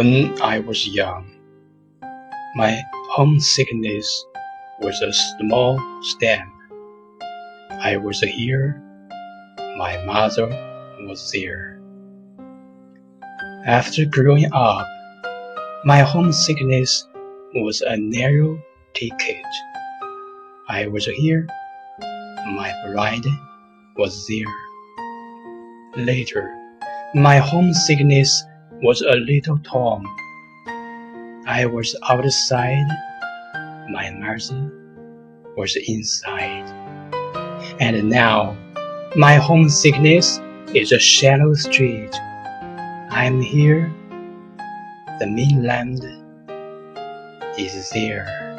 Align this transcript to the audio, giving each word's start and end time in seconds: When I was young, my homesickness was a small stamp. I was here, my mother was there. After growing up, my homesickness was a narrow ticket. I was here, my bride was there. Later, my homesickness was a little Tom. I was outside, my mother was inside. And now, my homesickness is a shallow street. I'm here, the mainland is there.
When 0.00 0.40
I 0.40 0.60
was 0.60 0.88
young, 0.88 1.26
my 2.56 2.80
homesickness 3.10 4.24
was 4.80 4.98
a 5.02 5.12
small 5.12 5.78
stamp. 6.00 6.50
I 7.70 7.98
was 7.98 8.20
here, 8.20 8.82
my 9.76 10.02
mother 10.06 10.46
was 11.00 11.30
there. 11.34 11.82
After 13.66 14.06
growing 14.06 14.50
up, 14.54 14.88
my 15.84 15.98
homesickness 15.98 17.06
was 17.56 17.82
a 17.82 17.98
narrow 17.98 18.58
ticket. 18.94 19.44
I 20.66 20.86
was 20.86 21.04
here, 21.04 21.46
my 22.00 22.72
bride 22.86 23.26
was 23.98 24.26
there. 24.26 24.54
Later, 26.06 26.48
my 27.14 27.36
homesickness 27.36 28.44
was 28.82 29.02
a 29.02 29.16
little 29.16 29.58
Tom. 29.58 30.06
I 31.46 31.66
was 31.66 31.94
outside, 32.08 32.86
my 33.90 34.10
mother 34.10 34.72
was 35.56 35.76
inside. 35.86 36.68
And 37.78 38.08
now, 38.08 38.56
my 39.16 39.34
homesickness 39.34 40.40
is 40.74 40.92
a 40.92 40.98
shallow 40.98 41.52
street. 41.54 42.14
I'm 43.10 43.42
here, 43.42 43.92
the 45.18 45.26
mainland 45.26 46.02
is 47.58 47.90
there. 47.90 48.49